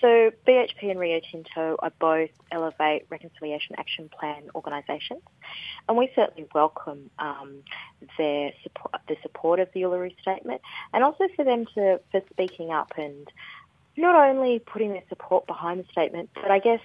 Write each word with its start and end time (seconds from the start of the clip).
So 0.00 0.30
BHP 0.46 0.90
and 0.90 0.98
Rio 0.98 1.20
Tinto 1.20 1.76
are 1.80 1.92
both 1.98 2.30
Elevate 2.52 3.06
Reconciliation 3.10 3.74
Action 3.78 4.08
Plan 4.08 4.44
organisations, 4.54 5.22
and 5.88 5.98
we 5.98 6.10
certainly 6.14 6.48
welcome 6.54 7.10
um, 7.18 7.64
their 8.16 8.52
support, 8.62 8.94
the 9.08 9.16
support 9.22 9.58
of 9.58 9.68
the 9.74 9.82
Uluru 9.82 10.16
Statement, 10.20 10.60
and 10.92 11.02
also 11.02 11.24
for 11.34 11.44
them 11.44 11.66
to 11.74 12.00
for 12.12 12.20
speaking 12.30 12.70
up 12.70 12.92
and 12.96 13.26
not 13.96 14.14
only 14.14 14.60
putting 14.60 14.92
their 14.92 15.02
support 15.08 15.46
behind 15.48 15.80
the 15.80 15.88
statement, 15.90 16.30
but 16.34 16.50
I 16.50 16.60
guess 16.60 16.80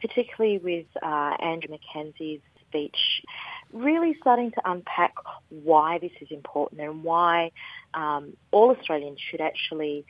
particularly 0.00 0.58
with 0.58 0.86
uh, 1.00 1.36
Andrew 1.40 1.70
Mackenzie's 1.70 2.40
speech, 2.68 3.22
really 3.72 4.16
starting 4.20 4.50
to 4.50 4.60
unpack 4.64 5.14
why 5.50 5.98
this 5.98 6.12
is 6.20 6.28
important 6.30 6.80
and 6.80 7.04
why 7.04 7.52
um, 7.94 8.36
all 8.50 8.70
Australians 8.70 9.20
should 9.30 9.40
actually 9.40 10.04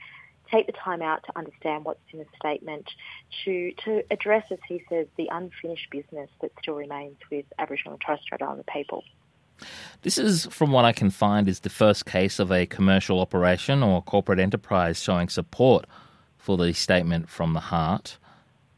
take 0.51 0.67
the 0.67 0.73
time 0.73 1.03
out 1.03 1.25
to 1.25 1.37
understand 1.37 1.85
what's 1.85 2.01
in 2.13 2.19
the 2.19 2.27
statement, 2.39 2.89
to, 3.45 3.73
to 3.85 4.03
address, 4.11 4.45
as 4.51 4.59
he 4.69 4.83
says, 4.89 5.07
the 5.17 5.29
unfinished 5.31 5.91
business 5.91 6.31
that 6.41 6.53
still 6.61 6.75
remains 6.75 7.17
with 7.31 7.47
Aboriginal 7.59 7.95
and 7.95 8.01
Torres 8.01 8.21
Strait 8.23 8.43
Islander 8.43 8.65
people. 8.73 9.05
This 10.03 10.19
is, 10.19 10.47
from 10.47 10.71
what 10.73 10.85
I 10.85 10.93
can 10.93 11.11
find, 11.11 11.49
is 11.49 11.61
the 11.61 11.71
first 11.71 12.07
case 12.07 12.39
of 12.39 12.53
a 12.53 12.67
commercial 12.67 13.21
operation 13.21 13.83
or 13.83 14.03
corporate 14.03 14.39
enterprise 14.39 15.03
showing 15.03 15.29
support 15.29 15.87
for 16.37 16.57
the 16.57 16.73
statement 16.73 17.29
from 17.29 17.55
the 17.55 17.61
heart. 17.61 18.19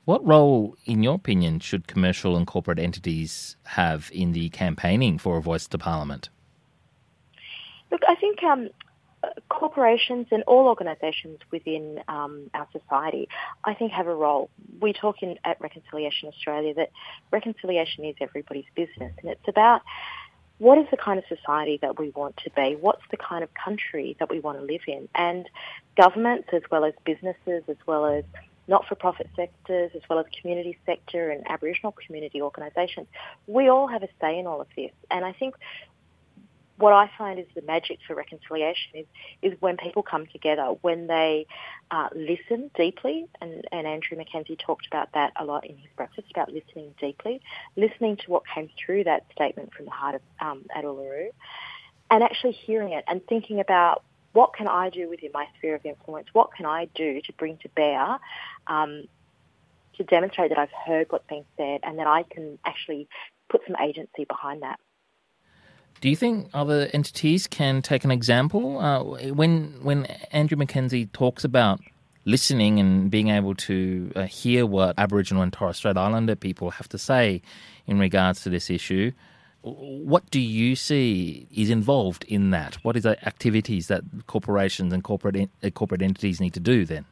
What 0.05 0.27
role, 0.27 0.77
in 0.87 1.03
your 1.03 1.17
opinion, 1.17 1.61
should 1.61 1.87
commercial 1.87 2.37
and 2.37 2.47
corporate 2.47 2.79
entities 2.79 3.57
have 3.65 4.11
in 4.13 4.33
the 4.33 4.49
campaigning 4.51 5.19
for 5.19 5.37
a 5.37 5.43
voice 5.43 5.67
to 5.69 5.79
Parliament? 5.79 6.31
Look, 7.91 8.01
I 8.09 8.15
think 8.15 8.43
um, 8.43 8.71
corporations 9.49 10.27
and 10.31 10.43
all 10.45 10.67
organisations 10.69 11.39
within 11.51 12.01
um, 12.09 12.51
our 12.55 12.69
society, 12.73 13.29
I 13.65 13.75
think, 13.75 13.93
have 13.93 14.07
a 14.07 14.15
role. 14.15 14.51
We 14.81 14.93
talk 14.93 15.23
in, 15.23 15.39
at 15.45 15.61
Reconciliation 15.61 16.29
Australia 16.29 16.75
that 16.75 16.91
reconciliation 17.31 18.05
is 18.05 18.15
everybody's 18.21 18.67
business, 18.75 19.13
and 19.23 19.31
it's 19.31 19.49
about 19.49 19.83
what 20.59 20.79
is 20.79 20.87
the 20.91 20.97
kind 20.97 21.19
of 21.19 21.25
society 21.29 21.79
that 21.83 21.99
we 21.99 22.11
want 22.11 22.37
to 22.39 22.51
be? 22.51 22.77
What's 22.81 23.03
the 23.11 23.17
kind 23.17 23.45
of 23.45 23.51
country 23.55 24.17
that 24.19 24.29
we 24.29 24.41
want 24.41 24.59
to 24.59 24.65
live 24.65 24.81
in? 24.89 25.09
And 25.15 25.49
governments, 25.97 26.49
as 26.53 26.63
well 26.71 26.85
as 26.85 26.95
businesses, 27.05 27.63
as 27.69 27.77
well 27.87 28.07
as 28.07 28.25
not-for-profit 28.67 29.29
sectors, 29.35 29.93
as 29.95 30.03
well 30.11 30.19
as 30.19 30.27
community 30.41 30.77
sector 30.85 31.31
and 31.31 31.43
Aboriginal 31.49 31.93
community 31.93 32.43
organisations, 32.43 33.07
we 33.47 33.69
all 33.69 33.87
have 33.87 34.03
a 34.03 34.09
say 34.21 34.39
in 34.39 34.47
all 34.47 34.61
of 34.61 34.67
this. 34.77 34.91
And 35.11 35.25
I 35.25 35.33
think 35.33 35.55
what 36.79 36.93
I 36.93 37.11
find 37.19 37.39
is 37.39 37.47
the 37.55 37.63
magic 37.63 37.99
for 38.07 38.15
reconciliation 38.15 38.93
is, 38.95 39.07
is 39.43 39.61
when 39.61 39.77
people 39.77 40.03
come 40.03 40.27
together, 40.27 40.75
when 40.83 41.09
they 41.09 41.47
uh, 41.91 42.09
listen 42.15 42.71
deeply, 42.77 43.27
and, 43.41 43.67
and 43.73 43.87
Andrew 43.87 44.17
Mackenzie 44.17 44.57
talked 44.57 44.87
about 44.87 45.13
that 45.13 45.33
a 45.37 45.45
lot 45.45 45.67
in 45.67 45.77
his 45.77 45.91
breakfast, 45.97 46.29
about 46.31 46.53
listening 46.53 46.95
deeply, 47.01 47.41
listening 47.77 48.17
to 48.17 48.31
what 48.31 48.45
came 48.55 48.71
through 48.79 49.05
that 49.05 49.27
statement 49.33 49.75
from 49.75 49.87
the 49.87 49.91
heart 49.91 50.15
of 50.15 50.21
um, 50.41 50.65
at 50.75 50.85
Uluru, 50.85 51.31
and 52.11 52.23
actually 52.23 52.53
hearing 52.53 52.93
it 52.93 53.05
and 53.09 53.27
thinking 53.27 53.61
about 53.61 54.03
what 54.33 54.55
can 54.55 54.69
I 54.69 54.91
do 54.91 55.09
within 55.09 55.31
my 55.35 55.47
sphere 55.59 55.75
of 55.75 55.85
influence, 55.85 56.29
what 56.33 56.51
can 56.57 56.65
I 56.65 56.87
do 56.95 57.21
to 57.23 57.33
bring 57.33 57.57
to 57.59 57.69
bear 57.71 58.19
um, 58.67 59.05
to 59.97 60.05
demonstrate 60.05 60.51
that 60.51 60.59
I've 60.59 60.71
heard 60.87 61.09
what's 61.11 61.27
being 61.29 61.45
said 61.57 61.81
and 61.83 61.99
that 61.99 62.07
I 62.07 62.23
can 62.23 62.59
actually 62.65 63.09
put 63.51 63.63
some 63.67 63.77
agency 63.83 64.25
behind 64.25 64.63
that. 64.63 64.79
Do 66.01 66.09
you 66.09 66.17
think 66.17 66.49
other 66.55 66.89
entities 66.93 67.47
can 67.47 67.83
take 67.83 68.05
an 68.05 68.11
example? 68.11 68.79
Uh, 68.79 69.33
when 69.33 69.79
when 69.83 70.05
Andrew 70.33 70.57
Mackenzie 70.57 71.07
talks 71.07 71.45
about 71.45 71.81
listening 72.25 72.79
and 72.79 73.11
being 73.11 73.29
able 73.29 73.55
to 73.55 74.13
uh, 74.15 74.23
hear 74.25 74.67
what 74.67 74.95
Aboriginal 74.99 75.43
and 75.43 75.53
Torres 75.53 75.79
Strait 75.79 75.97
Islander 75.97 76.37
people 76.37 76.71
have 76.71 76.89
to 76.91 76.99
say 76.99 77.43
in 77.87 77.99
regards 77.99 78.43
to 78.43 78.51
this 78.51 78.71
issue, 78.71 79.11
what 79.63 80.29
do 80.31 80.41
you 80.41 80.77
see 80.77 81.49
is 81.55 81.71
involved 81.71 82.25
in 82.25 82.51
that? 82.51 82.77
What 82.85 82.97
is 82.97 83.03
the 83.03 83.23
activities 83.27 83.89
that 83.89 84.03
corporations 84.27 84.93
and 84.93 85.03
corporate 85.03 85.51
uh, 85.63 85.71
corporate 85.71 86.03
entities 86.03 86.41
need 86.41 86.55
to 86.55 86.61
do 86.61 86.85
then? 86.85 87.05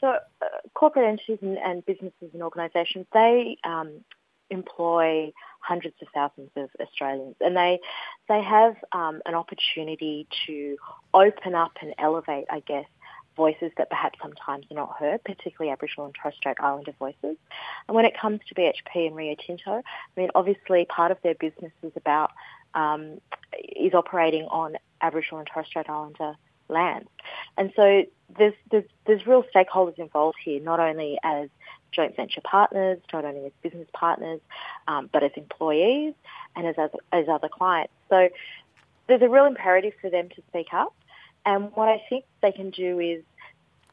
So, 0.00 0.06
uh, 0.40 0.46
corporate 0.74 1.08
entities 1.08 1.38
and, 1.42 1.58
and, 1.58 1.84
businesses 1.84 2.30
and 2.32 2.42
organisations 2.42 3.06
they 3.12 3.58
um, 3.64 4.04
employ 4.50 5.32
hundreds 5.60 5.96
of 6.00 6.08
thousands 6.14 6.50
of 6.56 6.70
Australians, 6.80 7.36
and 7.40 7.56
they 7.56 7.80
they 8.28 8.42
have 8.42 8.76
um, 8.92 9.20
an 9.26 9.34
opportunity 9.34 10.26
to 10.46 10.76
open 11.12 11.54
up 11.54 11.72
and 11.82 11.94
elevate, 11.98 12.46
I 12.50 12.60
guess, 12.60 12.86
voices 13.38 13.70
that 13.78 13.88
perhaps 13.88 14.18
sometimes 14.20 14.66
are 14.70 14.74
not 14.74 14.96
heard, 14.98 15.22
particularly 15.24 15.72
Aboriginal 15.72 16.06
and 16.06 16.14
Torres 16.14 16.36
Strait 16.36 16.56
Islander 16.60 16.92
voices. 16.98 17.36
And 17.86 17.94
when 17.94 18.04
it 18.04 18.18
comes 18.18 18.40
to 18.48 18.54
BHP 18.54 19.06
and 19.06 19.16
Rio 19.16 19.34
Tinto, 19.34 19.70
I 19.70 20.20
mean, 20.20 20.30
obviously 20.34 20.84
part 20.84 21.12
of 21.12 21.18
their 21.22 21.34
business 21.34 21.72
is 21.82 21.92
about 21.96 22.32
um, 22.74 23.20
is 23.76 23.94
operating 23.94 24.44
on 24.44 24.76
Aboriginal 25.00 25.38
and 25.38 25.48
Torres 25.52 25.68
Strait 25.68 25.88
Islander 25.88 26.34
lands, 26.68 27.08
and 27.56 27.72
so 27.74 28.04
there's 28.36 28.54
there's 28.70 28.84
there's 29.06 29.26
real 29.26 29.44
stakeholders 29.54 29.98
involved 29.98 30.38
here, 30.44 30.60
not 30.60 30.80
only 30.80 31.18
as 31.22 31.48
joint 31.98 32.14
venture 32.14 32.40
partners, 32.40 32.98
not 33.12 33.24
only 33.24 33.44
as 33.44 33.52
business 33.60 33.88
partners, 33.92 34.40
um, 34.86 35.10
but 35.12 35.24
as 35.24 35.32
employees 35.34 36.14
and 36.54 36.64
as, 36.64 36.76
as, 36.78 36.90
as 37.10 37.28
other 37.28 37.48
clients. 37.48 37.92
So 38.08 38.28
there's 39.08 39.22
a 39.22 39.28
real 39.28 39.46
imperative 39.46 39.94
for 40.00 40.08
them 40.08 40.28
to 40.28 40.42
speak 40.48 40.68
up. 40.72 40.94
And 41.44 41.72
what 41.74 41.88
I 41.88 42.00
think 42.08 42.24
they 42.40 42.52
can 42.52 42.70
do 42.70 43.00
is, 43.00 43.24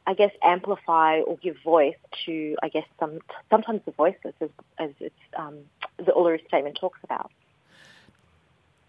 I 0.06 0.14
guess, 0.14 0.30
amplify 0.40 1.18
or 1.18 1.36
give 1.38 1.56
voice 1.64 1.96
to, 2.26 2.56
I 2.62 2.68
guess, 2.68 2.84
some 3.00 3.18
sometimes 3.50 3.80
the 3.86 3.90
voiceless, 3.90 4.34
as, 4.40 4.50
as 4.78 4.90
um, 5.36 5.58
the 5.96 6.12
Uluru 6.12 6.46
Statement 6.46 6.76
talks 6.80 7.00
about. 7.02 7.32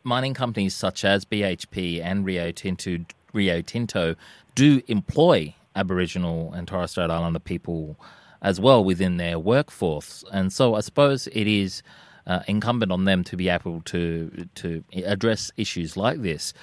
Mining 0.03 0.35
companies 0.35 0.75
such 0.75 1.03
as 1.03 1.25
BHP 1.25 2.03
and 2.03 2.23
Rio 2.23 2.51
Tinto, 2.51 2.99
Rio 3.33 3.61
Tinto 3.61 4.15
do 4.53 4.83
employ 4.87 5.55
Aboriginal 5.75 6.53
and 6.53 6.67
Torres 6.67 6.91
Strait 6.91 7.09
Islander 7.09 7.39
people 7.39 7.97
as 8.41 8.59
well 8.59 8.83
within 8.83 9.17
their 9.17 9.39
workforce. 9.39 10.23
And 10.31 10.51
so 10.51 10.75
I 10.75 10.81
suppose 10.81 11.27
it 11.27 11.47
is 11.47 11.81
uh, 12.27 12.41
incumbent 12.47 12.91
on 12.91 13.05
them 13.05 13.23
to 13.23 13.37
be 13.37 13.49
able 13.49 13.81
to 13.81 14.47
to 14.55 14.83
address 15.05 15.51
issues 15.57 15.95
like 15.95 16.21
this. 16.21 16.53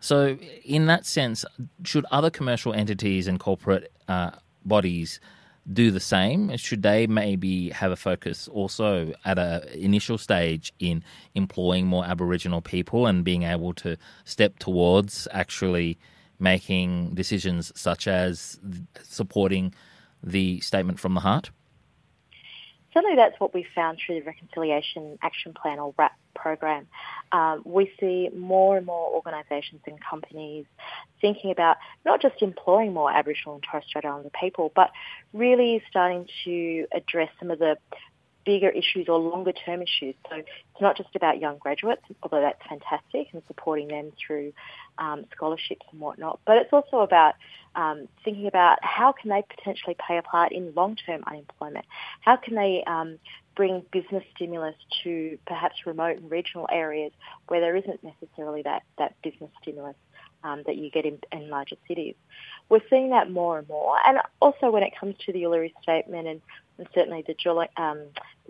So, 0.00 0.38
in 0.64 0.86
that 0.86 1.06
sense, 1.06 1.44
should 1.84 2.06
other 2.12 2.30
commercial 2.30 2.72
entities 2.72 3.26
and 3.26 3.40
corporate 3.40 3.90
uh, 4.06 4.30
bodies 4.64 5.18
do 5.70 5.90
the 5.90 6.00
same? 6.00 6.56
Should 6.56 6.82
they 6.82 7.08
maybe 7.08 7.70
have 7.70 7.90
a 7.90 7.96
focus 7.96 8.48
also 8.48 9.12
at 9.24 9.38
an 9.38 9.68
initial 9.74 10.16
stage 10.16 10.72
in 10.78 11.02
employing 11.34 11.86
more 11.86 12.04
Aboriginal 12.04 12.62
people 12.62 13.06
and 13.06 13.24
being 13.24 13.42
able 13.42 13.74
to 13.74 13.96
step 14.24 14.58
towards 14.60 15.26
actually 15.32 15.98
making 16.38 17.14
decisions 17.14 17.72
such 17.74 18.06
as 18.06 18.60
supporting 19.02 19.74
the 20.22 20.60
statement 20.60 20.98
from 20.98 21.14
the 21.14 21.20
heart? 21.20 21.50
Certainly, 22.94 23.16
that's 23.16 23.38
what 23.38 23.52
we 23.54 23.66
found 23.74 23.98
through 24.04 24.20
the 24.20 24.26
Reconciliation 24.26 25.18
Action 25.22 25.52
Plan 25.52 25.78
or 25.78 25.94
RAP 25.98 26.16
program. 26.34 26.86
Um, 27.32 27.62
we 27.64 27.92
see 28.00 28.30
more 28.34 28.78
and 28.78 28.86
more 28.86 29.10
organisations 29.10 29.82
and 29.86 29.98
companies 30.00 30.64
thinking 31.20 31.50
about 31.50 31.76
not 32.06 32.22
just 32.22 32.40
employing 32.40 32.94
more 32.94 33.10
Aboriginal 33.10 33.56
and 33.56 33.62
Torres 33.62 33.84
Strait 33.86 34.04
Islander 34.04 34.30
people, 34.40 34.72
but 34.74 34.90
really 35.32 35.82
starting 35.90 36.26
to 36.44 36.86
address 36.94 37.28
some 37.38 37.50
of 37.50 37.58
the 37.58 37.76
bigger 38.48 38.70
issues 38.70 39.10
or 39.10 39.18
longer 39.18 39.52
term 39.52 39.82
issues. 39.82 40.14
So 40.30 40.36
it's 40.36 40.80
not 40.80 40.96
just 40.96 41.14
about 41.14 41.38
young 41.38 41.58
graduates, 41.58 42.00
although 42.22 42.40
that's 42.40 42.58
fantastic 42.66 43.28
and 43.34 43.42
supporting 43.46 43.88
them 43.88 44.10
through 44.26 44.54
um, 44.96 45.26
scholarships 45.36 45.84
and 45.92 46.00
whatnot, 46.00 46.40
but 46.46 46.56
it's 46.56 46.72
also 46.72 47.00
about 47.00 47.34
um, 47.76 48.08
thinking 48.24 48.46
about 48.46 48.78
how 48.80 49.12
can 49.12 49.28
they 49.28 49.44
potentially 49.54 49.94
play 49.94 50.16
a 50.16 50.22
part 50.22 50.52
in 50.52 50.72
long 50.74 50.96
term 50.96 51.22
unemployment? 51.26 51.84
How 52.22 52.36
can 52.36 52.54
they 52.54 52.82
um, 52.86 53.18
bring 53.54 53.84
business 53.92 54.24
stimulus 54.34 54.76
to 55.04 55.38
perhaps 55.46 55.74
remote 55.84 56.16
and 56.16 56.30
regional 56.30 56.66
areas 56.72 57.12
where 57.48 57.60
there 57.60 57.76
isn't 57.76 58.00
necessarily 58.02 58.62
that, 58.62 58.82
that 58.96 59.14
business 59.22 59.50
stimulus 59.60 59.96
um, 60.42 60.62
that 60.66 60.76
you 60.78 60.90
get 60.90 61.04
in, 61.04 61.18
in, 61.32 61.50
larger 61.50 61.76
cities. 61.86 62.14
We're 62.70 62.80
seeing 62.88 63.10
that 63.10 63.30
more 63.30 63.58
and 63.58 63.68
more. 63.68 63.96
And 64.06 64.18
also 64.40 64.70
when 64.70 64.84
it 64.84 64.92
comes 64.98 65.16
to 65.26 65.32
the 65.32 65.42
Uluru 65.42 65.72
Statement 65.82 66.28
and, 66.28 66.40
and 66.78 66.88
certainly 66.94 67.24
the 67.26 67.34
Joint, 67.34 67.70
um, 67.76 68.00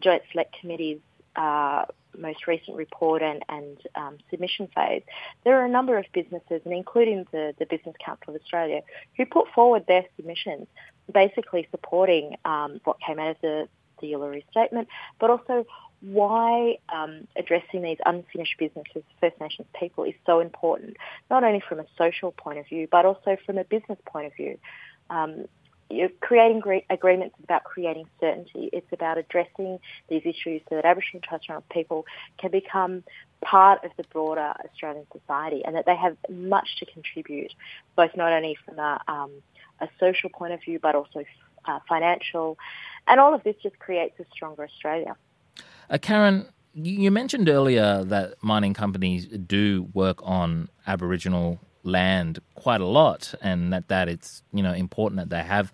Joint 0.00 0.22
Select 0.32 0.54
Committee's 0.60 1.00
uh, 1.36 1.84
most 2.16 2.46
recent 2.46 2.76
report 2.76 3.22
and, 3.22 3.44
and 3.48 3.78
um, 3.94 4.18
submission 4.30 4.68
phase, 4.74 5.02
there 5.44 5.60
are 5.60 5.64
a 5.64 5.68
number 5.68 5.96
of 5.96 6.04
businesses, 6.12 6.60
and 6.64 6.74
including 6.74 7.26
the, 7.32 7.54
the 7.58 7.66
Business 7.66 7.94
Council 8.04 8.34
of 8.34 8.40
Australia, 8.40 8.80
who 9.16 9.24
put 9.24 9.48
forward 9.54 9.84
their 9.86 10.04
submissions 10.16 10.66
basically 11.12 11.66
supporting 11.70 12.36
um, 12.44 12.80
what 12.84 12.96
came 13.00 13.18
out 13.18 13.30
of 13.30 13.36
the, 13.40 13.68
the 14.00 14.12
Uluru 14.12 14.42
Statement, 14.50 14.88
but 15.18 15.30
also 15.30 15.64
why 16.00 16.78
um, 16.90 17.26
addressing 17.36 17.82
these 17.82 17.98
unfinished 18.06 18.54
businesses, 18.58 19.02
First 19.20 19.40
Nations 19.40 19.66
people, 19.78 20.04
is 20.04 20.14
so 20.26 20.40
important, 20.40 20.96
not 21.30 21.44
only 21.44 21.62
from 21.66 21.80
a 21.80 21.86
social 21.96 22.32
point 22.32 22.58
of 22.58 22.66
view, 22.66 22.86
but 22.90 23.04
also 23.04 23.36
from 23.44 23.58
a 23.58 23.64
business 23.64 23.98
point 24.06 24.26
of 24.26 24.34
view. 24.34 24.58
Um, 25.10 25.46
you're 25.90 26.10
creating 26.20 26.62
agreements 26.90 27.34
is 27.38 27.44
about 27.44 27.64
creating 27.64 28.06
certainty. 28.20 28.68
It's 28.72 28.92
about 28.92 29.16
addressing 29.16 29.78
these 30.08 30.22
issues 30.24 30.60
so 30.68 30.76
that 30.76 30.84
Aboriginal 30.84 31.20
and 31.20 31.22
Torres 31.22 31.42
Strait 31.42 31.68
people 31.70 32.04
can 32.38 32.50
become 32.50 33.04
part 33.40 33.84
of 33.84 33.90
the 33.96 34.04
broader 34.12 34.52
Australian 34.64 35.06
society 35.12 35.62
and 35.64 35.74
that 35.76 35.86
they 35.86 35.96
have 35.96 36.16
much 36.28 36.76
to 36.80 36.86
contribute, 36.86 37.52
both 37.96 38.10
not 38.16 38.32
only 38.32 38.56
from 38.64 38.78
a, 38.78 39.00
um, 39.08 39.30
a 39.80 39.88
social 39.98 40.28
point 40.28 40.52
of 40.52 40.60
view 40.60 40.78
but 40.78 40.94
also 40.94 41.24
uh, 41.64 41.78
financial. 41.88 42.58
And 43.06 43.18
all 43.18 43.34
of 43.34 43.42
this 43.42 43.56
just 43.62 43.78
creates 43.78 44.18
a 44.20 44.24
stronger 44.32 44.64
Australia. 44.64 45.16
Uh, 45.88 45.98
Karen, 45.98 46.46
you 46.74 47.10
mentioned 47.10 47.48
earlier 47.48 48.04
that 48.04 48.34
mining 48.42 48.74
companies 48.74 49.26
do 49.26 49.88
work 49.94 50.18
on 50.22 50.68
Aboriginal 50.86 51.58
land 51.82 52.40
quite 52.54 52.80
a 52.80 52.86
lot, 52.86 53.34
and 53.40 53.72
that, 53.72 53.88
that 53.88 54.08
it's 54.08 54.42
you 54.52 54.62
know 54.62 54.72
important 54.72 55.18
that 55.18 55.30
they 55.30 55.42
have 55.42 55.72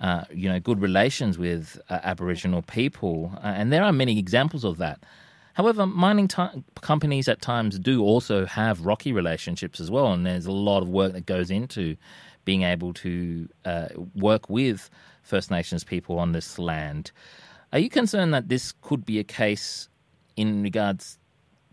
uh, 0.00 0.24
you 0.32 0.48
know 0.48 0.60
good 0.60 0.80
relations 0.80 1.38
with 1.38 1.80
uh, 1.88 2.00
Aboriginal 2.02 2.62
people, 2.62 3.32
uh, 3.36 3.46
and 3.46 3.72
there 3.72 3.82
are 3.82 3.92
many 3.92 4.18
examples 4.18 4.64
of 4.64 4.78
that. 4.78 5.00
However, 5.54 5.86
mining 5.86 6.28
t- 6.28 6.64
companies 6.82 7.26
at 7.26 7.40
times 7.40 7.80
do 7.80 8.02
also 8.02 8.46
have 8.46 8.86
rocky 8.86 9.12
relationships 9.12 9.80
as 9.80 9.90
well, 9.90 10.12
and 10.12 10.24
there's 10.24 10.46
a 10.46 10.52
lot 10.52 10.82
of 10.82 10.88
work 10.88 11.12
that 11.14 11.26
goes 11.26 11.50
into 11.50 11.96
being 12.44 12.62
able 12.62 12.94
to 12.94 13.48
uh, 13.64 13.88
work 14.14 14.48
with 14.48 14.88
First 15.22 15.50
Nations 15.50 15.84
people 15.84 16.18
on 16.18 16.32
this 16.32 16.58
land. 16.58 17.10
Are 17.72 17.78
you 17.78 17.90
concerned 17.90 18.32
that 18.32 18.48
this 18.48 18.72
could 18.80 19.04
be 19.04 19.18
a 19.18 19.24
case 19.24 19.88
in 20.36 20.62
regards 20.62 21.18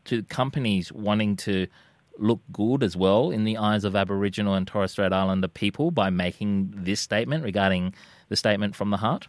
to 0.06 0.24
companies 0.24 0.92
wanting 0.92 1.36
to 1.38 1.68
look 2.18 2.42
good 2.52 2.84
as 2.84 2.96
well 2.96 3.32
in 3.32 3.44
the 3.44 3.58
eyes 3.58 3.84
of 3.84 3.96
Aboriginal 3.96 4.54
and 4.54 4.68
Torres 4.68 4.92
Strait 4.92 5.14
Islander 5.14 5.48
people 5.48 5.92
by 5.92 6.10
making 6.10 6.74
this 6.76 7.00
statement 7.00 7.44
regarding 7.44 7.94
the 8.30 8.36
statement 8.36 8.76
from 8.76 8.90
the 8.90 8.98
heart? 8.98 9.28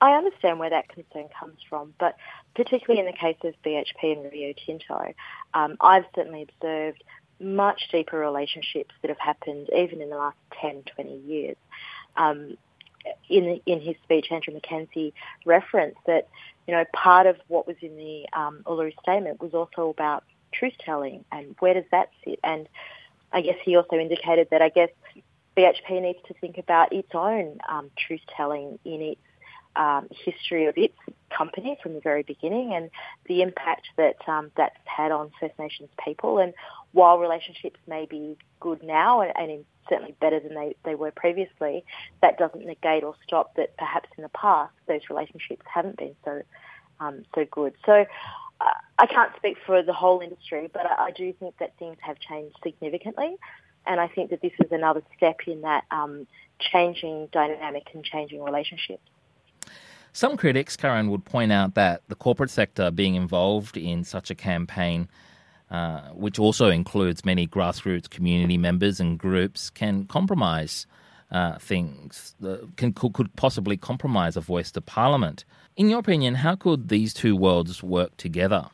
I 0.00 0.12
understand 0.12 0.58
where 0.58 0.70
that 0.70 0.88
concern 0.88 1.28
comes 1.38 1.58
from, 1.68 1.94
but 1.98 2.16
particularly 2.54 3.00
in 3.00 3.06
the 3.06 3.18
case 3.18 3.38
of 3.44 3.54
BHP 3.64 4.12
and 4.16 4.30
Rio 4.30 4.52
Tinto, 4.52 5.14
um, 5.54 5.76
I've 5.80 6.04
certainly 6.14 6.42
observed 6.42 7.02
much 7.40 7.88
deeper 7.90 8.18
relationships 8.18 8.94
that 9.02 9.08
have 9.08 9.18
happened 9.18 9.68
even 9.74 10.00
in 10.02 10.10
the 10.10 10.16
last 10.16 10.36
10, 10.60 10.82
20 10.94 11.16
years. 11.26 11.56
Um, 12.16 12.56
in 13.28 13.60
in 13.66 13.80
his 13.80 13.94
speech, 14.02 14.26
Andrew 14.30 14.52
Mackenzie 14.52 15.14
referenced 15.44 15.98
that 16.06 16.28
you 16.66 16.74
know 16.74 16.84
part 16.92 17.26
of 17.26 17.36
what 17.48 17.66
was 17.66 17.76
in 17.80 17.96
the 17.96 18.26
um, 18.32 18.62
Uluru 18.66 18.92
Statement 19.00 19.40
was 19.40 19.54
also 19.54 19.90
about 19.90 20.24
truth 20.58 20.74
telling 20.78 21.24
and 21.32 21.54
where 21.60 21.74
does 21.74 21.84
that 21.90 22.10
sit? 22.24 22.38
And 22.44 22.68
I 23.32 23.40
guess 23.40 23.56
he 23.64 23.76
also 23.76 23.96
indicated 23.96 24.48
that 24.50 24.62
I 24.62 24.68
guess 24.68 24.90
BHP 25.56 26.02
needs 26.02 26.18
to 26.28 26.34
think 26.34 26.58
about 26.58 26.92
its 26.92 27.08
own 27.14 27.58
um, 27.68 27.90
truth 27.96 28.20
telling 28.36 28.78
in 28.84 29.00
its 29.00 29.20
um, 29.74 30.08
history 30.24 30.66
of 30.66 30.74
its 30.76 30.96
company 31.36 31.76
from 31.82 31.94
the 31.94 32.00
very 32.00 32.22
beginning 32.22 32.72
and 32.74 32.90
the 33.26 33.42
impact 33.42 33.86
that 33.96 34.16
um, 34.26 34.50
that's 34.56 34.76
had 34.84 35.12
on 35.12 35.30
First 35.38 35.58
Nations 35.58 35.90
people. 36.02 36.38
And 36.38 36.54
while 36.92 37.18
relationships 37.18 37.78
may 37.86 38.06
be 38.06 38.36
good 38.60 38.82
now 38.82 39.20
and, 39.20 39.32
and 39.36 39.64
certainly 39.88 40.14
better 40.20 40.40
than 40.40 40.54
they, 40.54 40.76
they 40.84 40.94
were 40.94 41.10
previously, 41.10 41.84
that 42.22 42.38
doesn't 42.38 42.64
negate 42.64 43.04
or 43.04 43.14
stop 43.26 43.54
that 43.56 43.76
perhaps 43.76 44.08
in 44.16 44.22
the 44.22 44.30
past 44.30 44.72
those 44.88 45.02
relationships 45.10 45.62
haven't 45.72 45.98
been 45.98 46.16
so 46.24 46.42
um, 46.98 47.24
so 47.34 47.44
good. 47.50 47.74
So 47.84 48.06
I 48.60 49.06
can't 49.06 49.34
speak 49.36 49.58
for 49.66 49.82
the 49.82 49.92
whole 49.92 50.20
industry, 50.20 50.70
but 50.72 50.86
I, 50.86 51.10
do 51.10 51.32
think 51.34 51.58
that 51.58 51.76
things 51.78 51.96
have 52.00 52.18
changed 52.18 52.56
significantly, 52.62 53.36
and 53.86 54.00
I 54.00 54.08
think 54.08 54.30
that 54.30 54.40
this 54.40 54.52
is 54.58 54.72
another 54.72 55.02
step 55.16 55.40
in 55.46 55.60
that 55.62 55.84
um, 55.90 56.26
changing 56.58 57.28
dynamic 57.32 57.88
and 57.92 58.02
changing 58.02 58.42
relationships. 58.42 59.02
Some 60.12 60.38
critics, 60.38 60.76
Karen, 60.76 61.10
would 61.10 61.26
point 61.26 61.52
out 61.52 61.74
that 61.74 62.02
the 62.08 62.14
corporate 62.14 62.48
sector 62.48 62.90
being 62.90 63.16
involved 63.16 63.76
in 63.76 64.02
such 64.02 64.30
a 64.30 64.34
campaign, 64.34 65.08
uh, 65.70 66.08
which 66.12 66.38
also 66.38 66.70
includes 66.70 67.22
many 67.22 67.46
grassroots 67.46 68.08
community 68.08 68.56
members 68.56 68.98
and 68.98 69.18
groups, 69.18 69.68
can 69.68 70.06
compromise 70.06 70.86
uh, 71.30 71.58
things, 71.58 72.34
uh, 72.44 72.56
can, 72.76 72.92
could, 72.92 73.12
could 73.12 73.34
possibly 73.36 73.76
compromise 73.76 74.36
a 74.36 74.40
voice 74.40 74.70
to 74.72 74.80
Parliament. 74.80 75.44
In 75.76 75.88
your 75.88 75.98
opinion, 75.98 76.36
how 76.36 76.56
could 76.56 76.88
these 76.88 77.12
two 77.12 77.36
worlds 77.36 77.82
work 77.82 78.16
together? 78.16 78.66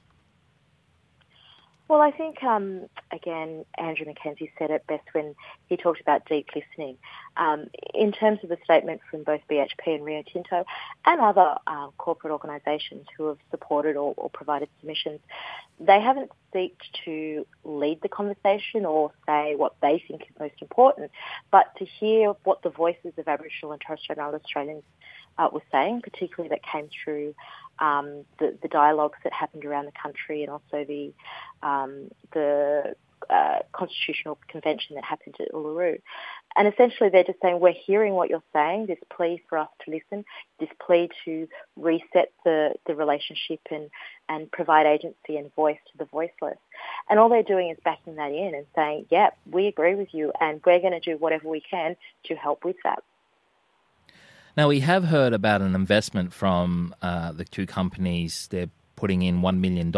Well, 1.93 2.01
I 2.01 2.11
think, 2.11 2.43
um, 2.43 2.87
again, 3.11 3.67
Andrew 3.77 4.07
Mackenzie 4.07 4.51
said 4.59 4.71
it 4.71 4.87
best 4.87 5.05
when 5.13 5.35
he 5.67 5.77
talked 5.77 6.01
about 6.01 6.25
deep 6.25 6.49
listening. 6.57 6.97
Um, 7.37 7.67
in 7.93 8.13
terms 8.13 8.39
of 8.43 8.49
the 8.49 8.57
statement 8.65 9.03
from 9.11 9.25
both 9.25 9.43
BHP 9.51 9.97
and 9.97 10.03
Rio 10.03 10.23
Tinto 10.23 10.65
and 11.05 11.21
other 11.21 11.57
uh, 11.67 11.89
corporate 11.99 12.33
organisations 12.33 13.05
who 13.15 13.27
have 13.27 13.37
supported 13.51 13.97
or, 13.97 14.15
or, 14.17 14.31
provided 14.31 14.71
submissions, 14.81 15.21
they 15.81 16.01
haven't 16.01 16.31
sought 16.55 16.71
to 17.05 17.47
lead 17.63 18.01
the 18.01 18.09
conversation 18.09 18.87
or 18.87 19.13
say 19.27 19.55
what 19.55 19.75
they 19.83 20.03
think 20.09 20.23
is 20.23 20.41
most 20.41 20.55
important, 20.63 21.11
but 21.51 21.77
to 21.77 21.85
hear 21.85 22.33
what 22.45 22.63
the 22.63 22.71
voices 22.71 23.13
of 23.19 23.29
Aboriginal 23.29 23.73
and 23.73 23.83
Torres 23.87 24.01
Strait 24.03 24.19
Islander 24.19 24.41
Australians 24.43 24.85
uh, 25.39 25.49
was 25.53 25.63
saying, 25.71 26.03
particularly 26.03 26.49
that 26.49 26.63
came 26.63 26.89
through 27.05 27.35
um, 27.79 28.25
the, 28.39 28.57
the 28.63 28.69
dialogues 28.69 29.19
that 29.25 29.33
happened 29.33 29.65
around 29.65 29.87
the 29.87 29.93
country 30.01 30.43
and 30.43 30.51
also 30.51 30.85
the 30.85 31.13
um, 31.63 32.09
the 32.33 32.95
uh, 33.31 33.61
constitutional 33.73 34.39
convention 34.49 34.97
that 34.97 35.05
happened 35.05 35.37
at 35.41 35.53
Uluru. 35.53 36.01
And 36.57 36.69
essentially 36.69 37.09
they're 37.09 37.25
just 37.25 37.41
saying, 37.41 37.61
we're 37.61 37.73
hearing 37.73 38.13
what 38.15 38.29
you're 38.29 38.43
saying, 38.53 38.87
this 38.87 38.99
plea 39.15 39.43
for 39.49 39.59
us 39.59 39.69
to 39.85 39.91
listen, 39.91 40.25
this 40.61 40.69
plea 40.85 41.09
to 41.25 41.49
reset 41.77 42.33
the, 42.45 42.75
the 42.87 42.95
relationship 42.95 43.61
and, 43.71 43.89
and 44.29 44.51
provide 44.51 44.87
agency 44.87 45.37
and 45.37 45.55
voice 45.55 45.79
to 45.93 45.99
the 45.99 46.05
voiceless. 46.05 46.59
And 47.09 47.19
all 47.19 47.29
they're 47.29 47.43
doing 47.43 47.71
is 47.71 47.79
backing 47.85 48.17
that 48.17 48.33
in 48.33 48.55
and 48.55 48.67
saying, 48.75 49.07
yeah, 49.11 49.31
we 49.51 49.67
agree 49.67 49.95
with 49.95 50.09
you 50.13 50.33
and 50.41 50.61
we're 50.67 50.81
going 50.81 50.93
to 50.93 51.01
do 51.01 51.17
whatever 51.17 51.49
we 51.49 51.61
can 51.63 51.97
to 52.25 52.35
help 52.35 52.65
with 52.65 52.77
that. 52.85 53.03
Now, 54.57 54.69
we 54.69 54.81
have 54.81 55.05
heard 55.05 55.33
about 55.33 55.63
an 55.63 55.75
investment 55.75 56.33
from 56.33 56.95
uh, 57.01 57.33
the 57.33 57.45
two 57.45 57.67
companies. 57.67 58.49
They're 58.51 58.69
putting 58.97 59.23
in 59.23 59.41
$1 59.41 59.59
million 59.59 59.91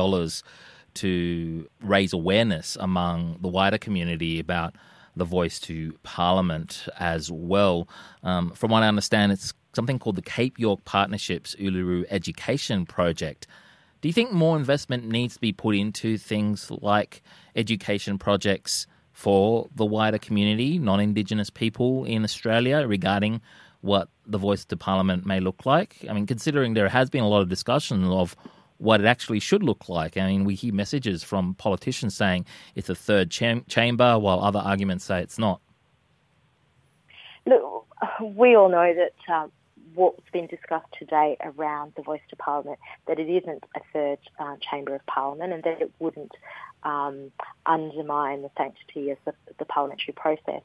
to 0.94 1.68
raise 1.82 2.12
awareness 2.12 2.76
among 2.78 3.38
the 3.40 3.48
wider 3.48 3.78
community 3.78 4.38
about 4.38 4.76
the 5.16 5.24
voice 5.24 5.58
to 5.60 5.98
Parliament 6.04 6.86
as 6.98 7.32
well. 7.32 7.88
Um, 8.22 8.50
from 8.52 8.70
what 8.70 8.84
I 8.84 8.88
understand, 8.88 9.32
it's 9.32 9.52
something 9.72 9.98
called 9.98 10.16
the 10.16 10.22
Cape 10.22 10.58
York 10.58 10.84
Partnerships 10.84 11.56
Uluru 11.56 12.04
Education 12.08 12.86
Project. 12.86 13.48
Do 14.02 14.08
you 14.08 14.12
think 14.12 14.32
more 14.32 14.56
investment 14.56 15.08
needs 15.08 15.34
to 15.34 15.40
be 15.40 15.52
put 15.52 15.74
into 15.74 16.16
things 16.16 16.70
like 16.70 17.22
education 17.56 18.18
projects 18.18 18.86
for 19.12 19.68
the 19.74 19.84
wider 19.84 20.18
community, 20.18 20.78
non 20.78 21.00
Indigenous 21.00 21.48
people 21.48 22.04
in 22.04 22.22
Australia, 22.24 22.86
regarding 22.86 23.40
what 23.84 24.08
the 24.26 24.38
voice 24.38 24.64
to 24.64 24.76
Parliament 24.76 25.26
may 25.26 25.40
look 25.40 25.66
like? 25.66 25.96
I 26.08 26.14
mean, 26.14 26.26
considering 26.26 26.72
there 26.72 26.88
has 26.88 27.10
been 27.10 27.22
a 27.22 27.28
lot 27.28 27.42
of 27.42 27.50
discussion 27.50 28.04
of 28.04 28.34
what 28.78 29.00
it 29.00 29.06
actually 29.06 29.40
should 29.40 29.62
look 29.62 29.90
like. 29.90 30.16
I 30.16 30.26
mean, 30.26 30.44
we 30.44 30.54
hear 30.54 30.72
messages 30.72 31.22
from 31.22 31.54
politicians 31.54 32.16
saying 32.16 32.46
it's 32.74 32.88
a 32.88 32.94
third 32.94 33.30
cham- 33.30 33.64
chamber, 33.68 34.18
while 34.18 34.40
other 34.40 34.58
arguments 34.58 35.04
say 35.04 35.20
it's 35.20 35.38
not. 35.38 35.60
Look, 37.46 37.86
we 38.22 38.56
all 38.56 38.70
know 38.70 38.94
that 38.94 39.34
um, 39.34 39.52
what's 39.94 40.30
been 40.32 40.46
discussed 40.46 40.92
today 40.98 41.36
around 41.42 41.92
the 41.94 42.02
voice 42.02 42.22
to 42.30 42.36
Parliament, 42.36 42.78
that 43.06 43.18
it 43.18 43.28
isn't 43.28 43.64
a 43.76 43.80
third 43.92 44.18
uh, 44.38 44.56
chamber 44.62 44.94
of 44.94 45.04
Parliament 45.04 45.52
and 45.52 45.62
that 45.62 45.82
it 45.82 45.92
wouldn't 45.98 46.32
um, 46.84 47.32
undermine 47.66 48.42
the 48.42 48.50
sanctity 48.56 49.10
of 49.10 49.18
the, 49.24 49.32
the 49.58 49.64
parliamentary 49.64 50.14
process. 50.14 50.62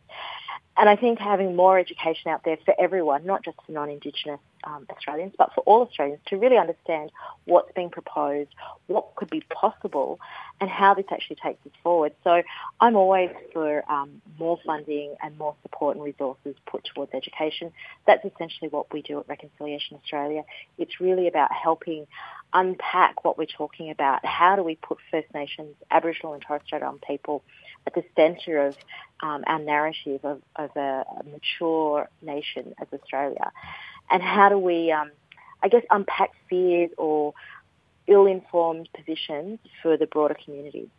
And 0.77 0.87
I 0.87 0.95
think 0.95 1.19
having 1.19 1.57
more 1.57 1.77
education 1.77 2.31
out 2.31 2.43
there 2.45 2.57
for 2.63 2.73
everyone, 2.79 3.25
not 3.25 3.43
just 3.43 3.57
for 3.65 3.73
non-Indigenous 3.73 4.39
um, 4.63 4.85
Australians, 4.89 5.33
but 5.37 5.51
for 5.53 5.61
all 5.61 5.81
Australians 5.81 6.21
to 6.27 6.37
really 6.37 6.57
understand 6.57 7.11
what's 7.43 7.71
being 7.73 7.89
proposed, 7.89 8.49
what 8.87 9.13
could 9.15 9.29
be 9.29 9.43
possible, 9.53 10.19
and 10.61 10.69
how 10.69 10.93
this 10.93 11.05
actually 11.11 11.35
takes 11.35 11.65
us 11.65 11.73
forward. 11.83 12.13
So 12.23 12.43
I'm 12.79 12.95
always 12.95 13.29
for 13.51 13.83
um, 13.91 14.21
more 14.37 14.57
funding 14.65 15.15
and 15.21 15.37
more 15.37 15.55
support 15.63 15.97
and 15.97 16.05
resources 16.05 16.55
put 16.65 16.87
towards 16.93 17.13
education. 17.13 17.73
That's 18.07 18.23
essentially 18.23 18.69
what 18.69 18.93
we 18.93 19.01
do 19.01 19.19
at 19.19 19.27
Reconciliation 19.27 19.97
Australia. 19.97 20.43
It's 20.77 21.01
really 21.01 21.27
about 21.27 21.51
helping 21.51 22.07
unpack 22.53 23.23
what 23.23 23.37
we're 23.37 23.45
talking 23.45 23.89
about. 23.89 24.25
How 24.25 24.55
do 24.55 24.63
we 24.63 24.75
put 24.75 24.97
First 25.11 25.33
Nations, 25.33 25.75
Aboriginal 25.91 26.33
and 26.33 26.41
Torres 26.41 26.61
Strait 26.65 26.81
Islander 26.81 27.01
people 27.05 27.43
at 27.85 27.93
the 27.93 28.03
centre 28.15 28.67
of 28.67 28.77
um, 29.21 29.43
our 29.47 29.59
narrative 29.59 30.23
of, 30.23 30.41
of 30.55 30.71
a, 30.75 31.05
a, 31.19 31.23
mature 31.31 32.09
nation 32.21 32.73
as 32.81 32.87
Australia? 32.93 33.51
And 34.09 34.23
how 34.23 34.49
do 34.49 34.57
we, 34.57 34.91
um, 34.91 35.11
I 35.61 35.67
guess, 35.67 35.83
unpack 35.89 36.31
fears 36.49 36.91
or 36.97 37.33
ill-informed 38.07 38.89
positions 38.95 39.59
for 39.81 39.97
the 39.97 40.07
broader 40.07 40.35
community? 40.43 40.89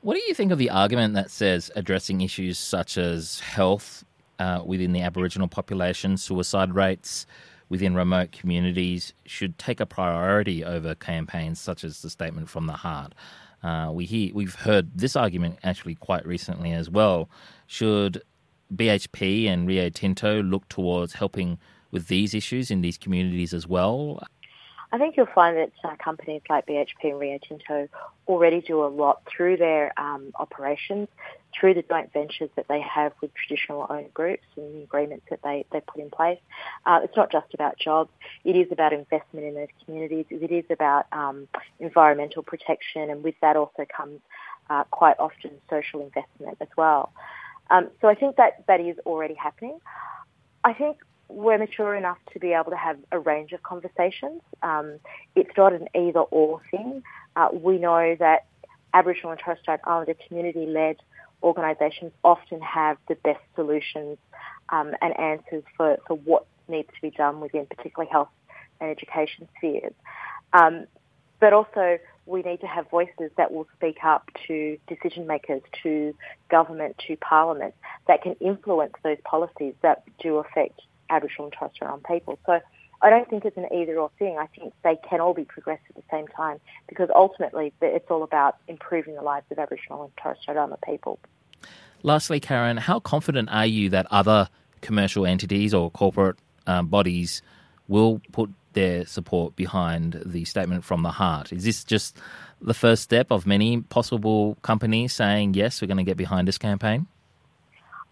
What 0.00 0.14
do 0.14 0.22
you 0.26 0.34
think 0.34 0.52
of 0.52 0.58
the 0.58 0.70
argument 0.70 1.14
that 1.14 1.30
says 1.30 1.70
addressing 1.76 2.20
issues 2.20 2.58
such 2.58 2.98
as 2.98 3.40
health 3.40 4.04
uh, 4.38 4.62
within 4.64 4.92
the 4.92 5.00
Aboriginal 5.00 5.48
population, 5.48 6.16
suicide 6.16 6.74
rates 6.74 7.26
within 7.68 7.94
remote 7.94 8.32
communities 8.32 9.14
should 9.24 9.58
take 9.58 9.80
a 9.80 9.86
priority 9.86 10.64
over 10.64 10.94
campaigns 10.94 11.60
such 11.60 11.84
as 11.84 12.02
the 12.02 12.10
Statement 12.10 12.48
from 12.48 12.66
the 12.66 12.74
Heart. 12.74 13.14
Uh, 13.62 13.90
we 13.92 14.04
hear, 14.04 14.30
we've 14.34 14.54
heard 14.54 14.90
this 14.94 15.16
argument 15.16 15.58
actually 15.64 15.94
quite 15.94 16.26
recently 16.26 16.72
as 16.72 16.90
well. 16.90 17.30
Should 17.66 18.22
BHP 18.74 19.46
and 19.48 19.66
Rio 19.66 19.88
Tinto 19.88 20.42
look 20.42 20.68
towards 20.68 21.14
helping 21.14 21.58
with 21.90 22.08
these 22.08 22.34
issues 22.34 22.70
in 22.70 22.82
these 22.82 22.98
communities 22.98 23.54
as 23.54 23.66
well? 23.66 24.22
I 24.92 24.98
think 24.98 25.16
you'll 25.16 25.26
find 25.34 25.56
that 25.56 25.72
uh, 25.82 25.96
companies 25.96 26.42
like 26.48 26.66
BHP 26.66 27.04
and 27.04 27.18
Rio 27.18 27.38
Tinto 27.38 27.88
already 28.28 28.60
do 28.60 28.84
a 28.84 28.86
lot 28.86 29.22
through 29.26 29.56
their 29.56 29.92
um, 29.98 30.30
operations, 30.38 31.08
through 31.58 31.74
the 31.74 31.82
joint 31.82 32.12
ventures 32.12 32.50
that 32.56 32.66
they 32.68 32.80
have 32.80 33.12
with 33.20 33.30
traditional 33.34 33.86
owned 33.88 34.12
groups 34.12 34.44
and 34.56 34.74
the 34.74 34.82
agreements 34.82 35.24
that 35.30 35.40
they, 35.42 35.64
they 35.72 35.80
put 35.80 36.00
in 36.00 36.10
place. 36.10 36.38
Uh, 36.86 37.00
it's 37.04 37.16
not 37.16 37.30
just 37.30 37.52
about 37.54 37.78
jobs. 37.78 38.10
It 38.44 38.56
is 38.56 38.70
about 38.72 38.92
investment 38.92 39.46
in 39.46 39.54
those 39.54 39.68
communities. 39.84 40.26
It 40.30 40.50
is 40.50 40.64
about 40.70 41.06
um, 41.12 41.48
environmental 41.80 42.42
protection, 42.42 43.10
and 43.10 43.22
with 43.22 43.34
that 43.40 43.56
also 43.56 43.86
comes 43.94 44.20
uh, 44.70 44.84
quite 44.90 45.16
often 45.18 45.52
social 45.70 46.00
investment 46.00 46.58
as 46.60 46.68
well. 46.76 47.12
Um, 47.70 47.88
so 48.00 48.08
I 48.08 48.14
think 48.14 48.36
that 48.36 48.64
that 48.66 48.80
is 48.80 48.96
already 49.06 49.34
happening. 49.34 49.78
I 50.64 50.72
think 50.72 50.98
we're 51.28 51.58
mature 51.58 51.94
enough 51.94 52.18
to 52.32 52.38
be 52.38 52.52
able 52.52 52.70
to 52.70 52.76
have 52.76 52.98
a 53.10 53.18
range 53.18 53.52
of 53.52 53.62
conversations. 53.62 54.42
Um, 54.62 54.98
it's 55.34 55.50
not 55.56 55.72
an 55.72 55.88
either 55.94 56.20
or 56.20 56.60
thing. 56.70 57.02
Uh, 57.36 57.48
we 57.52 57.78
know 57.78 58.16
that 58.18 58.46
Aboriginal 58.92 59.32
and 59.32 59.40
Torres 59.40 59.58
Strait 59.62 59.80
Islander 59.84 60.14
community-led 60.28 60.96
organisations 61.44 62.12
often 62.24 62.60
have 62.60 62.96
the 63.08 63.14
best 63.16 63.40
solutions 63.54 64.18
um, 64.70 64.92
and 65.00 65.18
answers 65.18 65.62
for, 65.76 65.98
for 66.06 66.16
what 66.16 66.46
needs 66.68 66.88
to 66.88 67.02
be 67.02 67.10
done 67.10 67.40
within 67.40 67.66
particularly 67.66 68.10
health 68.10 68.30
and 68.80 68.90
education 68.90 69.46
spheres. 69.58 69.92
Um, 70.52 70.86
but 71.40 71.52
also, 71.52 71.98
we 72.26 72.42
need 72.42 72.60
to 72.60 72.66
have 72.66 72.88
voices 72.90 73.30
that 73.36 73.52
will 73.52 73.66
speak 73.76 73.98
up 74.02 74.30
to 74.46 74.78
decision 74.88 75.26
makers, 75.26 75.60
to 75.82 76.14
government, 76.50 76.96
to 77.06 77.16
parliament 77.16 77.74
that 78.08 78.22
can 78.22 78.34
influence 78.40 78.94
those 79.02 79.18
policies 79.24 79.74
that 79.82 80.04
do 80.18 80.38
affect 80.38 80.80
Aboriginal 81.10 81.46
and 81.46 81.52
Torres 81.52 81.72
Strait 81.74 81.86
Islander 81.86 82.06
people. 82.08 82.38
So 82.46 82.60
I 83.02 83.10
don't 83.10 83.28
think 83.28 83.44
it's 83.44 83.58
an 83.58 83.66
either 83.74 83.98
or 83.98 84.10
thing. 84.18 84.38
I 84.38 84.46
think 84.46 84.72
they 84.82 84.96
can 85.08 85.20
all 85.20 85.34
be 85.34 85.44
progressed 85.44 85.82
at 85.90 85.96
the 85.96 86.02
same 86.10 86.26
time 86.28 86.60
because 86.88 87.10
ultimately 87.14 87.74
it's 87.82 88.10
all 88.10 88.22
about 88.22 88.56
improving 88.66 89.14
the 89.14 89.22
lives 89.22 89.44
of 89.50 89.58
Aboriginal 89.58 90.04
and 90.04 90.12
Torres 90.16 90.38
Strait 90.40 90.56
Islander 90.56 90.78
people. 90.82 91.18
Lastly, 92.04 92.38
Karen, 92.38 92.76
how 92.76 93.00
confident 93.00 93.48
are 93.50 93.64
you 93.64 93.88
that 93.88 94.06
other 94.10 94.50
commercial 94.82 95.24
entities 95.24 95.72
or 95.72 95.90
corporate 95.90 96.36
um, 96.66 96.88
bodies 96.88 97.40
will 97.88 98.20
put 98.30 98.50
their 98.74 99.06
support 99.06 99.56
behind 99.56 100.20
the 100.26 100.44
statement 100.44 100.84
from 100.84 101.02
the 101.02 101.10
heart? 101.10 101.50
Is 101.50 101.64
this 101.64 101.82
just 101.82 102.18
the 102.60 102.74
first 102.74 103.02
step 103.02 103.28
of 103.30 103.46
many 103.46 103.80
possible 103.80 104.58
companies 104.60 105.14
saying, 105.14 105.54
yes, 105.54 105.80
we're 105.80 105.88
going 105.88 105.96
to 105.96 106.04
get 106.04 106.18
behind 106.18 106.46
this 106.46 106.58
campaign? 106.58 107.06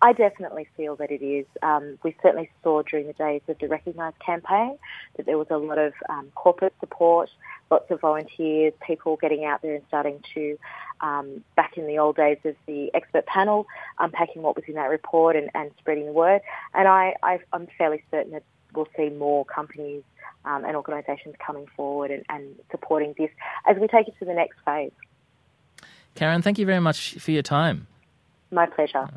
I 0.04 0.12
definitely 0.12 0.66
feel 0.76 0.96
that 0.96 1.12
it 1.12 1.24
is. 1.24 1.46
Um, 1.62 1.96
we 2.02 2.16
certainly 2.20 2.50
saw 2.64 2.82
during 2.82 3.06
the 3.06 3.12
days 3.12 3.40
of 3.46 3.56
the 3.60 3.68
Recognise 3.68 4.14
campaign 4.18 4.76
that 5.16 5.26
there 5.26 5.38
was 5.38 5.46
a 5.48 5.56
lot 5.56 5.78
of 5.78 5.92
um, 6.08 6.28
corporate 6.34 6.74
support, 6.80 7.30
lots 7.70 7.88
of 7.88 8.00
volunteers, 8.00 8.72
people 8.84 9.16
getting 9.16 9.44
out 9.44 9.62
there 9.62 9.76
and 9.76 9.84
starting 9.86 10.20
to, 10.34 10.58
um, 11.02 11.44
back 11.54 11.76
in 11.76 11.86
the 11.86 11.98
old 12.00 12.16
days 12.16 12.38
of 12.44 12.56
the 12.66 12.90
expert 12.94 13.26
panel, 13.26 13.68
unpacking 14.00 14.42
what 14.42 14.56
was 14.56 14.64
in 14.66 14.74
that 14.74 14.90
report 14.90 15.36
and, 15.36 15.50
and 15.54 15.70
spreading 15.78 16.06
the 16.06 16.12
word. 16.12 16.40
And 16.74 16.88
I, 16.88 17.14
I, 17.22 17.38
am 17.52 17.68
fairly 17.78 18.02
certain 18.10 18.32
that 18.32 18.42
we'll 18.74 18.88
see 18.96 19.08
more 19.08 19.44
companies 19.44 20.02
um, 20.44 20.64
and 20.64 20.74
organisations 20.74 21.36
coming 21.38 21.68
forward 21.76 22.10
and, 22.10 22.24
and 22.28 22.56
supporting 22.72 23.14
this 23.16 23.30
as 23.68 23.76
we 23.78 23.86
take 23.86 24.08
it 24.08 24.14
to 24.18 24.24
the 24.24 24.34
next 24.34 24.58
phase. 24.64 24.90
Karen, 26.16 26.42
thank 26.42 26.58
you 26.58 26.66
very 26.66 26.80
much 26.80 27.14
for 27.14 27.30
your 27.30 27.42
time. 27.42 27.86
My 28.50 28.66
pleasure. 28.66 29.08